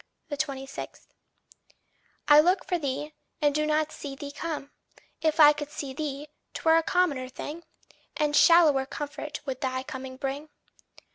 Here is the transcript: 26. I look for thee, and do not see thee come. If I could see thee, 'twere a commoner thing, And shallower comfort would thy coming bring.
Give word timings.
26. 0.35 1.05
I 2.27 2.39
look 2.39 2.65
for 2.65 2.79
thee, 2.79 3.13
and 3.39 3.53
do 3.53 3.67
not 3.67 3.91
see 3.91 4.15
thee 4.15 4.31
come. 4.31 4.71
If 5.21 5.39
I 5.39 5.53
could 5.53 5.69
see 5.69 5.93
thee, 5.93 6.27
'twere 6.55 6.77
a 6.77 6.81
commoner 6.81 7.29
thing, 7.29 7.61
And 8.17 8.35
shallower 8.35 8.87
comfort 8.87 9.41
would 9.45 9.61
thy 9.61 9.83
coming 9.83 10.17
bring. 10.17 10.49